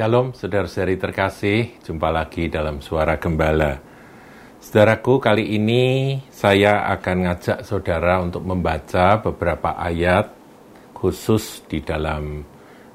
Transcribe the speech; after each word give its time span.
Shalom, 0.00 0.32
saudara-saudari 0.32 0.96
terkasih. 0.96 1.76
Jumpa 1.84 2.08
lagi 2.08 2.48
dalam 2.48 2.80
Suara 2.80 3.20
Gembala. 3.20 3.76
Saudaraku, 4.56 5.20
kali 5.20 5.60
ini 5.60 6.16
saya 6.32 6.88
akan 6.96 7.28
ngajak 7.28 7.68
saudara 7.68 8.24
untuk 8.24 8.40
membaca 8.48 9.20
beberapa 9.20 9.76
ayat 9.76 10.32
khusus 10.96 11.68
di 11.68 11.84
dalam 11.84 12.40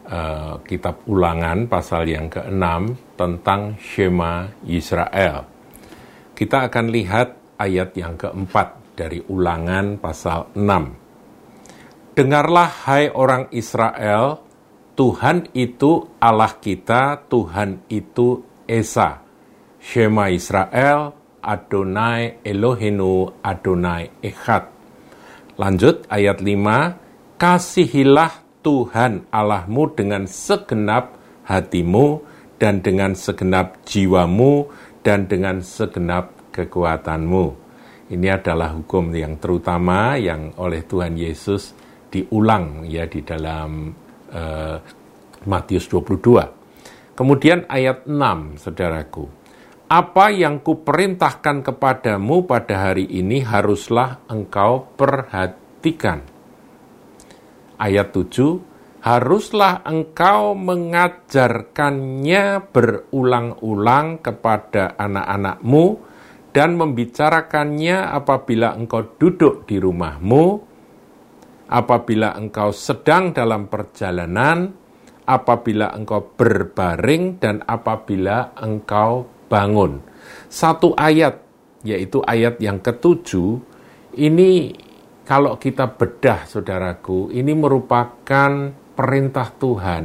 uh, 0.09 0.57
kitab 0.65 1.05
ulangan 1.05 1.69
pasal 1.69 2.09
yang 2.09 2.25
ke-6 2.25 2.65
tentang 3.13 3.77
Shema 3.77 4.65
Israel. 4.65 5.45
Kita 6.33 6.65
akan 6.65 6.85
lihat 6.89 7.61
ayat 7.61 7.93
yang 8.01 8.17
keempat 8.17 8.97
dari 8.97 9.21
ulangan 9.29 10.01
pasal 10.01 10.57
6. 10.57 12.17
Dengarlah 12.17 12.89
hai 12.89 13.13
orang 13.13 13.53
Israel, 13.53 14.44
Tuhan 14.95 15.51
itu 15.51 16.07
Allah 16.23 16.55
kita, 16.55 17.27
Tuhan 17.27 17.83
itu 17.91 18.47
Esa. 18.63 19.19
Shema 19.83 20.31
Israel, 20.31 21.13
Adonai 21.43 22.41
Elohenu, 22.41 23.29
Adonai 23.43 24.09
Echad. 24.23 24.71
Lanjut 25.59 26.07
ayat 26.07 26.41
5, 26.41 27.37
Kasihilah 27.37 28.33
Tuhan 28.63 29.27
Allahmu 29.29 29.93
dengan 29.93 30.25
segenap 30.25 31.19
hatimu 31.43 32.23
dan 32.57 32.79
dengan 32.79 33.13
segenap 33.13 33.83
jiwamu 33.83 34.71
dan 35.03 35.27
dengan 35.27 35.59
segenap 35.61 36.33
kekuatanmu. 36.55 37.45
Ini 38.09 38.27
adalah 38.41 38.73
hukum 38.73 39.11
yang 39.11 39.37
terutama 39.37 40.15
yang 40.15 40.55
oleh 40.57 40.81
Tuhan 40.87 41.19
Yesus 41.19 41.75
diulang 42.09 42.87
ya 42.87 43.05
di 43.05 43.21
dalam 43.21 43.91
uh, 44.31 44.79
Matius 45.45 45.85
22. 45.89 47.15
Kemudian 47.15 47.63
ayat 47.71 48.03
6, 48.09 48.59
saudaraku. 48.59 49.29
Apa 49.85 50.33
yang 50.33 50.65
kuperintahkan 50.65 51.61
kepadamu 51.61 52.49
pada 52.49 52.89
hari 52.89 53.05
ini 53.05 53.45
haruslah 53.45 54.25
engkau 54.25 54.89
perhatikan. 54.97 56.25
Ayat 57.77 58.09
7, 58.09 59.05
haruslah 59.05 59.85
engkau 59.85 60.57
mengajarkannya 60.57 62.65
berulang-ulang 62.73 64.25
kepada 64.25 64.97
anak-anakmu 64.97 66.01
dan 66.49 66.73
membicarakannya 66.73 68.09
apabila 68.09 68.73
engkau 68.73 69.05
duduk 69.21 69.69
di 69.69 69.77
rumahmu, 69.77 70.73
apabila 71.69 72.37
engkau 72.37 72.69
sedang 72.69 73.33
dalam 73.33 73.67
perjalanan, 73.69 74.69
apabila 75.25 75.93
engkau 75.93 76.33
berbaring, 76.37 77.41
dan 77.41 77.65
apabila 77.65 78.53
engkau 78.61 79.25
bangun. 79.49 80.01
Satu 80.49 80.93
ayat, 80.93 81.41
yaitu 81.85 82.21
ayat 82.25 82.61
yang 82.61 82.81
ketujuh, 82.81 83.61
ini 84.17 84.73
kalau 85.25 85.57
kita 85.57 85.89
bedah, 85.97 86.45
saudaraku, 86.45 87.33
ini 87.33 87.53
merupakan 87.57 88.51
perintah 88.93 89.49
Tuhan 89.57 90.03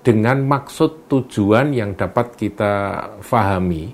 dengan 0.00 0.40
maksud 0.40 1.04
tujuan 1.12 1.76
yang 1.76 1.92
dapat 1.92 2.32
kita 2.32 2.72
fahami 3.20 3.92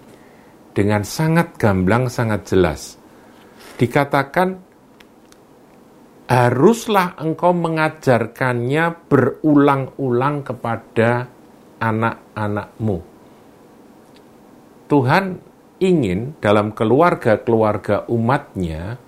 dengan 0.71 1.03
sangat 1.03 1.59
gamblang, 1.59 2.07
sangat 2.07 2.47
jelas. 2.47 2.95
Dikatakan 3.75 4.66
haruslah 6.27 7.15
engkau 7.23 7.55
mengajarkannya 7.55 9.07
berulang-ulang 9.07 10.43
kepada 10.43 11.31
anak-anakmu. 11.78 12.99
Tuhan 14.87 15.25
ingin 15.78 16.39
dalam 16.43 16.75
keluarga-keluarga 16.75 18.06
umatnya 18.11 18.99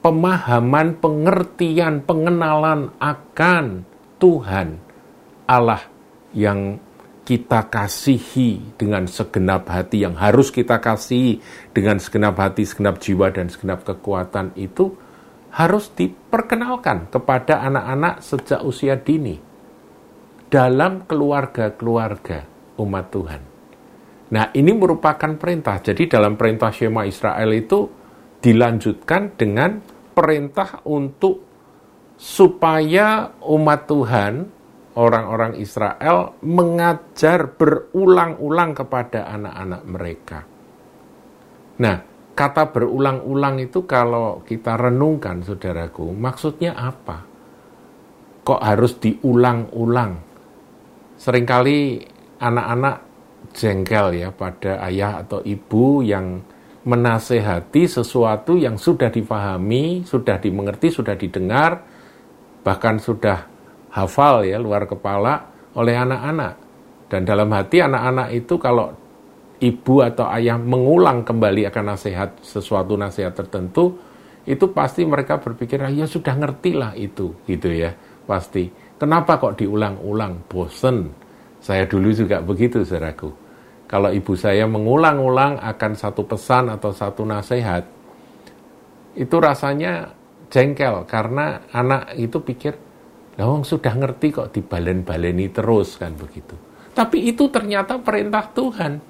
pemahaman, 0.00 0.98
pengertian, 0.98 2.02
pengenalan 2.02 2.90
akan 2.98 3.86
Tuhan 4.18 4.68
Allah 5.46 5.82
yang 6.34 6.78
kita 7.26 7.70
kasihi 7.70 8.74
dengan 8.74 9.06
segenap 9.06 9.70
hati, 9.70 10.02
yang 10.02 10.18
harus 10.18 10.50
kita 10.50 10.82
kasihi 10.82 11.38
dengan 11.70 12.02
segenap 12.02 12.34
hati, 12.34 12.66
segenap 12.66 12.98
jiwa, 12.98 13.30
dan 13.30 13.46
segenap 13.46 13.86
kekuatan 13.86 14.50
itu 14.58 14.98
harus 15.50 15.90
diperkenalkan 15.94 17.10
kepada 17.10 17.66
anak-anak 17.66 18.22
sejak 18.22 18.62
usia 18.62 18.94
dini 18.98 19.38
dalam 20.50 21.06
keluarga-keluarga 21.06 22.46
umat 22.78 23.06
Tuhan. 23.10 23.42
Nah, 24.30 24.46
ini 24.54 24.70
merupakan 24.70 25.34
perintah. 25.34 25.82
Jadi 25.82 26.06
dalam 26.06 26.38
perintah 26.38 26.70
Shema 26.70 27.02
Israel 27.02 27.50
itu 27.50 27.90
dilanjutkan 28.38 29.34
dengan 29.34 29.82
perintah 30.14 30.86
untuk 30.86 31.42
supaya 32.14 33.34
umat 33.42 33.80
Tuhan, 33.90 34.32
orang-orang 34.94 35.58
Israel 35.58 36.38
mengajar 36.46 37.50
berulang-ulang 37.58 38.74
kepada 38.74 39.26
anak-anak 39.34 39.82
mereka. 39.86 40.38
Nah, 41.80 42.09
kata 42.34 42.72
berulang-ulang 42.72 43.60
itu 43.60 43.84
kalau 43.84 44.42
kita 44.46 44.76
renungkan, 44.78 45.44
saudaraku, 45.44 46.10
maksudnya 46.14 46.72
apa? 46.76 47.26
Kok 48.44 48.60
harus 48.60 48.96
diulang-ulang? 48.96 50.12
Seringkali 51.20 51.78
anak-anak 52.40 52.96
jengkel 53.52 54.16
ya 54.16 54.28
pada 54.32 54.80
ayah 54.88 55.20
atau 55.20 55.44
ibu 55.44 56.00
yang 56.00 56.40
menasehati 56.80 57.84
sesuatu 57.84 58.56
yang 58.56 58.80
sudah 58.80 59.12
difahami, 59.12 60.08
sudah 60.08 60.40
dimengerti, 60.40 60.88
sudah 60.88 61.12
didengar, 61.12 61.84
bahkan 62.64 62.96
sudah 62.96 63.44
hafal 63.92 64.48
ya 64.48 64.56
luar 64.56 64.88
kepala 64.88 65.52
oleh 65.76 65.92
anak-anak. 65.92 66.54
Dan 67.10 67.26
dalam 67.26 67.50
hati 67.52 67.84
anak-anak 67.84 68.28
itu 68.32 68.54
kalau 68.56 68.94
ibu 69.60 70.00
atau 70.00 70.26
ayah 70.32 70.56
mengulang 70.56 71.22
kembali 71.22 71.68
akan 71.68 71.84
nasihat 71.94 72.40
sesuatu 72.40 72.96
nasihat 72.96 73.36
tertentu, 73.36 73.92
itu 74.48 74.72
pasti 74.72 75.04
mereka 75.04 75.36
berpikir, 75.36 75.84
ah, 75.84 75.92
ya 75.92 76.08
sudah 76.08 76.32
ngerti 76.32 76.72
lah 76.72 76.96
itu, 76.96 77.36
gitu 77.44 77.68
ya, 77.68 77.92
pasti. 78.24 78.72
Kenapa 78.96 79.36
kok 79.36 79.60
diulang-ulang? 79.60 80.48
Bosen. 80.48 81.12
Saya 81.60 81.84
dulu 81.84 82.08
juga 82.12 82.40
begitu, 82.40 82.80
saudaraku. 82.80 83.28
Kalau 83.84 84.08
ibu 84.08 84.32
saya 84.32 84.64
mengulang-ulang 84.64 85.60
akan 85.60 85.92
satu 85.92 86.24
pesan 86.24 86.72
atau 86.72 86.88
satu 86.88 87.22
nasihat, 87.28 87.84
itu 89.12 89.36
rasanya 89.36 90.08
jengkel 90.48 91.04
karena 91.04 91.68
anak 91.74 92.16
itu 92.16 92.40
pikir, 92.40 92.74
Lawang 93.40 93.64
sudah 93.64 93.96
ngerti 93.96 94.36
kok 94.36 94.52
dibalen-baleni 94.52 95.48
terus 95.48 95.96
kan 95.96 96.12
begitu. 96.12 96.52
Tapi 96.92 97.32
itu 97.32 97.48
ternyata 97.48 97.96
perintah 97.96 98.44
Tuhan 98.52 99.09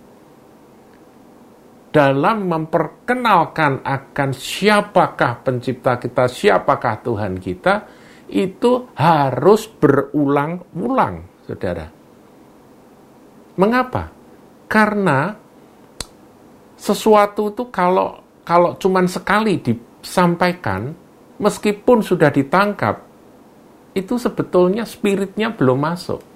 dalam 1.90 2.46
memperkenalkan 2.46 3.82
akan 3.82 4.30
siapakah 4.30 5.42
pencipta 5.42 5.98
kita, 5.98 6.30
siapakah 6.30 7.02
Tuhan 7.02 7.42
kita, 7.42 7.74
itu 8.30 8.94
harus 8.94 9.66
berulang-ulang, 9.66 11.44
saudara. 11.50 11.86
Mengapa? 13.58 14.06
Karena 14.70 15.34
sesuatu 16.78 17.50
itu 17.50 17.66
kalau 17.74 18.22
kalau 18.46 18.78
cuman 18.78 19.10
sekali 19.10 19.58
disampaikan, 19.58 20.94
meskipun 21.42 22.06
sudah 22.06 22.30
ditangkap, 22.30 23.02
itu 23.98 24.14
sebetulnya 24.14 24.86
spiritnya 24.86 25.50
belum 25.50 25.78
masuk 25.82 26.29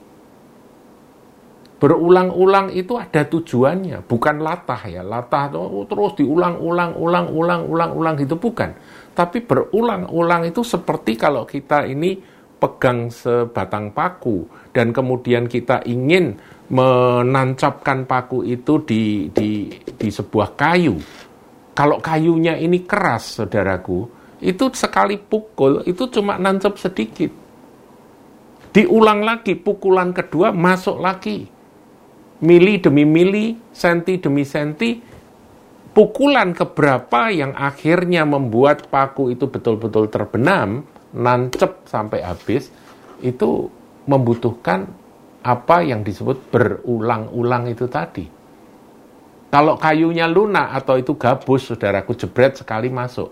berulang-ulang 1.85 2.73
itu 2.73 2.97
ada 2.97 3.29
tujuannya, 3.29 4.09
bukan 4.09 4.41
latah 4.41 4.89
ya. 4.89 5.05
Latah 5.05 5.53
oh, 5.53 5.85
terus 5.85 6.17
diulang-ulang, 6.17 6.97
ulang-ulang, 6.97 7.69
ulang-ulang 7.69 8.15
gitu 8.17 8.41
bukan. 8.41 8.73
Tapi 9.13 9.45
berulang-ulang 9.45 10.49
itu 10.49 10.65
seperti 10.65 11.21
kalau 11.21 11.45
kita 11.45 11.85
ini 11.85 12.17
pegang 12.57 13.13
sebatang 13.13 13.93
paku 13.93 14.49
dan 14.73 14.97
kemudian 14.97 15.45
kita 15.45 15.85
ingin 15.85 16.41
menancapkan 16.73 18.09
paku 18.09 18.49
itu 18.49 18.81
di 18.89 19.29
di 19.29 19.69
di 19.77 20.09
sebuah 20.09 20.57
kayu. 20.57 20.97
Kalau 21.77 22.01
kayunya 22.01 22.57
ini 22.57 22.89
keras, 22.89 23.45
saudaraku, 23.45 24.09
itu 24.41 24.73
sekali 24.73 25.21
pukul 25.21 25.85
itu 25.85 26.09
cuma 26.09 26.41
nancap 26.41 26.81
sedikit. 26.81 27.29
Diulang 28.73 29.21
lagi, 29.21 29.53
pukulan 29.53 30.17
kedua 30.17 30.49
masuk 30.49 30.97
lagi 30.97 31.53
mili 32.45 32.77
demi 32.77 33.09
mili, 33.09 33.57
senti 33.73 34.21
demi 34.21 34.45
senti, 34.45 35.01
pukulan 35.97 36.53
keberapa 36.53 37.33
yang 37.33 37.57
akhirnya 37.57 38.29
membuat 38.29 38.93
paku 38.93 39.33
itu 39.33 39.49
betul-betul 39.49 40.13
terbenam, 40.13 40.85
nancep 41.17 41.89
sampai 41.89 42.21
habis, 42.21 42.69
itu 43.25 43.73
membutuhkan 44.05 44.85
apa 45.41 45.81
yang 45.81 46.05
disebut 46.05 46.53
berulang-ulang 46.53 47.73
itu 47.73 47.89
tadi. 47.89 48.29
Kalau 49.49 49.79
kayunya 49.79 50.27
lunak 50.27 50.75
atau 50.83 50.99
itu 50.99 51.15
gabus, 51.15 51.71
saudaraku 51.71 52.13
jebret 52.19 52.59
sekali 52.59 52.91
masuk. 52.91 53.31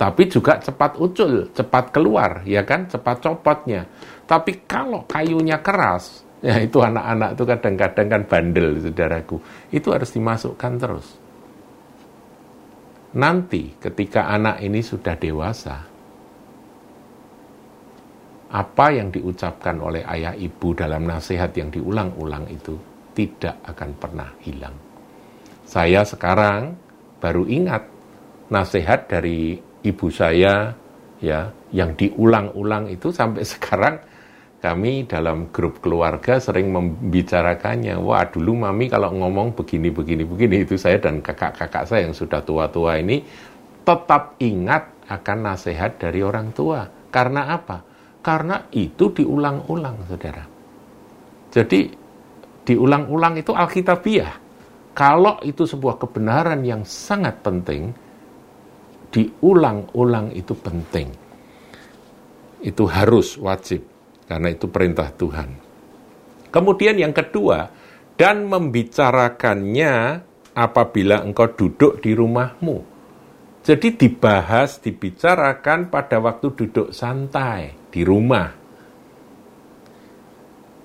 Tapi 0.00 0.24
juga 0.26 0.56
cepat 0.58 0.96
ucul, 0.96 1.52
cepat 1.52 1.92
keluar, 1.92 2.40
ya 2.48 2.64
kan? 2.64 2.88
Cepat 2.88 3.20
copotnya. 3.20 3.84
Tapi 4.24 4.64
kalau 4.64 5.04
kayunya 5.04 5.60
keras, 5.60 6.24
ya 6.42 6.58
itu 6.58 6.82
anak-anak 6.82 7.38
itu 7.38 7.44
kadang-kadang 7.46 8.06
kan 8.10 8.22
bandel, 8.26 8.68
saudaraku. 8.82 9.36
Itu 9.70 9.94
harus 9.94 10.10
dimasukkan 10.10 10.72
terus. 10.76 11.06
Nanti 13.12 13.76
ketika 13.78 14.28
anak 14.28 14.58
ini 14.64 14.80
sudah 14.82 15.14
dewasa, 15.16 15.76
apa 18.52 18.86
yang 18.92 19.08
diucapkan 19.08 19.80
oleh 19.80 20.04
ayah 20.04 20.36
ibu 20.36 20.76
dalam 20.76 21.08
nasihat 21.08 21.56
yang 21.56 21.72
diulang-ulang 21.72 22.44
itu 22.52 22.76
tidak 23.16 23.56
akan 23.64 23.90
pernah 23.96 24.28
hilang. 24.44 24.76
Saya 25.64 26.04
sekarang 26.04 26.76
baru 27.16 27.48
ingat 27.48 27.84
nasihat 28.52 29.08
dari 29.08 29.56
ibu 29.84 30.06
saya 30.12 30.72
ya 31.24 31.48
yang 31.72 31.96
diulang-ulang 31.96 32.92
itu 32.92 33.08
sampai 33.08 33.44
sekarang 33.56 33.96
kami 34.62 35.10
dalam 35.10 35.50
grup 35.50 35.82
keluarga 35.82 36.38
sering 36.38 36.70
membicarakannya. 36.70 37.98
Wah, 37.98 38.30
dulu 38.30 38.62
mami 38.62 38.86
kalau 38.86 39.10
ngomong 39.10 39.58
begini, 39.58 39.90
begini, 39.90 40.22
begini, 40.22 40.62
itu 40.62 40.78
saya 40.78 41.02
dan 41.02 41.18
kakak-kakak 41.18 41.82
saya 41.82 42.06
yang 42.06 42.14
sudah 42.14 42.46
tua-tua 42.46 43.02
ini 43.02 43.26
tetap 43.82 44.38
ingat 44.38 45.10
akan 45.10 45.38
nasihat 45.50 45.98
dari 45.98 46.22
orang 46.22 46.54
tua. 46.54 46.86
Karena 47.10 47.50
apa? 47.50 47.82
Karena 48.22 48.70
itu 48.70 49.10
diulang-ulang, 49.10 50.06
saudara. 50.06 50.46
Jadi, 51.50 51.90
diulang-ulang 52.62 53.42
itu 53.42 53.50
Alkitabiah. 53.50 54.38
Kalau 54.94 55.42
itu 55.42 55.66
sebuah 55.66 55.98
kebenaran 55.98 56.62
yang 56.62 56.86
sangat 56.86 57.42
penting, 57.42 57.90
diulang-ulang 59.10 60.30
itu 60.38 60.54
penting. 60.54 61.10
Itu 62.62 62.86
harus 62.86 63.34
wajib 63.42 63.91
karena 64.32 64.48
itu 64.48 64.64
perintah 64.72 65.12
Tuhan. 65.12 65.48
Kemudian 66.48 66.96
yang 66.96 67.12
kedua, 67.12 67.68
dan 68.16 68.48
membicarakannya 68.48 70.24
apabila 70.56 71.20
engkau 71.20 71.52
duduk 71.52 72.00
di 72.00 72.16
rumahmu. 72.16 72.88
Jadi 73.60 73.94
dibahas, 73.94 74.80
dibicarakan 74.80 75.92
pada 75.92 76.16
waktu 76.18 76.48
duduk 76.56 76.96
santai 76.96 77.76
di 77.92 78.02
rumah. 78.02 78.48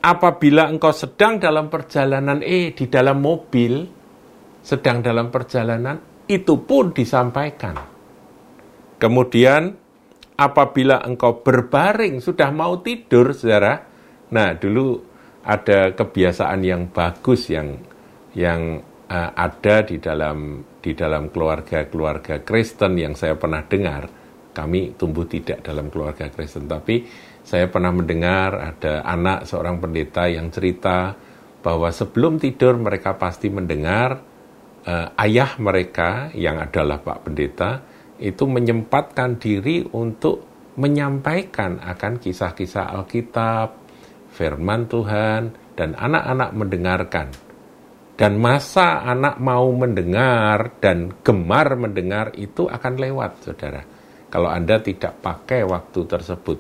Apabila 0.04 0.68
engkau 0.68 0.92
sedang 0.92 1.40
dalam 1.40 1.72
perjalanan, 1.72 2.44
eh 2.44 2.76
di 2.76 2.86
dalam 2.92 3.24
mobil, 3.24 3.88
sedang 4.60 5.00
dalam 5.00 5.32
perjalanan, 5.32 6.28
itu 6.28 6.68
pun 6.68 6.92
disampaikan. 6.92 7.76
Kemudian 9.00 9.87
apabila 10.38 11.02
engkau 11.02 11.42
berbaring 11.42 12.22
sudah 12.22 12.54
mau 12.54 12.80
tidur, 12.86 13.34
saudara. 13.34 13.84
Nah, 14.30 14.54
dulu 14.54 15.02
ada 15.42 15.92
kebiasaan 15.98 16.62
yang 16.62 16.94
bagus 16.94 17.50
yang 17.50 17.82
yang 18.38 18.86
uh, 19.10 19.32
ada 19.34 19.82
di 19.82 19.98
dalam 19.98 20.62
di 20.78 20.94
dalam 20.94 21.34
keluarga-keluarga 21.34 22.46
Kristen 22.46 22.96
yang 23.02 23.18
saya 23.18 23.34
pernah 23.36 23.66
dengar. 23.66 24.08
Kami 24.54 24.98
tumbuh 24.98 25.26
tidak 25.30 25.62
dalam 25.62 25.90
keluarga 25.94 26.30
Kristen, 26.34 26.66
tapi 26.66 27.06
saya 27.46 27.70
pernah 27.70 27.94
mendengar 27.94 28.58
ada 28.58 29.06
anak 29.06 29.46
seorang 29.46 29.78
pendeta 29.78 30.26
yang 30.26 30.50
cerita 30.50 31.14
bahwa 31.62 31.94
sebelum 31.94 32.42
tidur 32.42 32.76
mereka 32.78 33.16
pasti 33.16 33.54
mendengar 33.54 34.18
uh, 34.84 35.08
ayah 35.22 35.56
mereka 35.62 36.34
yang 36.34 36.58
adalah 36.58 36.98
Pak 37.00 37.28
Pendeta 37.28 37.86
itu 38.18 38.44
menyempatkan 38.50 39.38
diri 39.38 39.86
untuk 39.94 40.46
menyampaikan 40.78 41.82
akan 41.82 42.22
kisah-kisah 42.22 42.94
Alkitab, 42.94 43.68
firman 44.34 44.86
Tuhan, 44.86 45.74
dan 45.74 45.98
anak-anak 45.98 46.50
mendengarkan. 46.54 47.28
Dan 48.18 48.42
masa 48.42 49.06
anak 49.06 49.38
mau 49.38 49.70
mendengar 49.74 50.82
dan 50.82 51.22
gemar 51.22 51.78
mendengar 51.78 52.34
itu 52.34 52.66
akan 52.66 52.94
lewat, 52.98 53.46
saudara. 53.46 53.86
Kalau 54.34 54.50
Anda 54.50 54.82
tidak 54.82 55.22
pakai 55.22 55.62
waktu 55.62 56.00
tersebut 56.10 56.58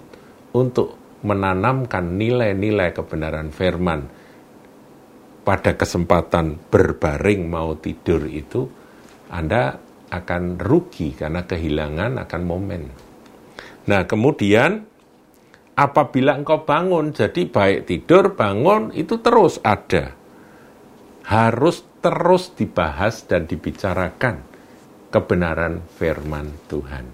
untuk 0.54 1.20
menanamkan 1.26 2.14
nilai-nilai 2.14 2.94
kebenaran 2.94 3.50
firman 3.50 4.06
pada 5.42 5.74
kesempatan 5.74 6.70
berbaring 6.70 7.50
mau 7.50 7.74
tidur 7.80 8.30
itu, 8.30 8.70
Anda 9.34 9.87
akan 10.08 10.60
rugi 10.60 11.16
karena 11.16 11.44
kehilangan 11.44 12.20
akan 12.24 12.42
momen. 12.48 12.84
Nah, 13.88 14.04
kemudian 14.04 14.84
apabila 15.76 16.36
engkau 16.36 16.64
bangun, 16.64 17.16
jadi 17.16 17.48
baik 17.48 17.88
tidur, 17.88 18.36
bangun, 18.36 18.92
itu 18.96 19.20
terus 19.20 19.60
ada. 19.64 20.16
Harus 21.28 21.84
terus 22.00 22.56
dibahas 22.56 23.28
dan 23.28 23.48
dibicarakan 23.48 24.44
kebenaran 25.12 25.84
firman 26.00 26.52
Tuhan. 26.72 27.06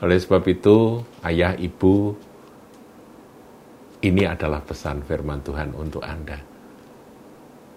Oleh 0.00 0.16
sebab 0.16 0.44
itu, 0.48 1.04
ayah, 1.24 1.52
ibu, 1.56 2.16
ini 4.00 4.24
adalah 4.24 4.64
pesan 4.64 5.04
firman 5.04 5.44
Tuhan 5.44 5.76
untuk 5.76 6.00
Anda. 6.00 6.40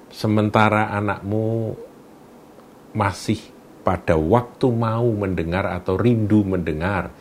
Sementara 0.07 0.94
anakmu 0.95 1.75
masih 2.95 3.52
pada 3.83 4.15
waktu 4.15 4.71
mau 4.71 5.12
mendengar 5.12 5.68
atau 5.68 6.00
rindu 6.00 6.47
mendengar 6.47 7.12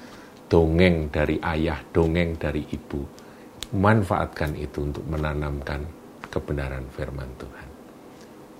dongeng 0.47 1.11
dari 1.11 1.43
ayah, 1.43 1.83
dongeng 1.91 2.39
dari 2.39 2.63
ibu. 2.71 3.03
Manfaatkan 3.73 4.55
itu 4.55 4.85
untuk 4.85 5.05
menanamkan 5.11 5.83
kebenaran 6.29 6.87
firman 6.93 7.29
Tuhan. 7.41 7.69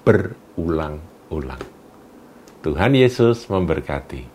Berulang-ulang. 0.03 1.65
Tuhan 2.65 2.93
Yesus 2.97 3.47
memberkati. 3.47 4.32